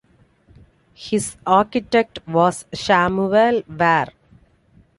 His 0.95 1.37
architect 1.45 2.27
was 2.27 2.65
Samuel 2.73 3.61
Ware. 3.67 4.11